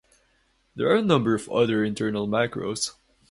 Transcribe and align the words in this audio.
There 0.73 0.89
are 0.89 0.95
a 0.95 1.01
number 1.03 1.35
of 1.35 1.47
other 1.49 1.83
internal 1.83 2.27
macros. 2.27 2.95